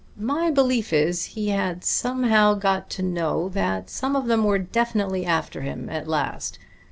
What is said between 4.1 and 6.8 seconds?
of them were definitely after him at last.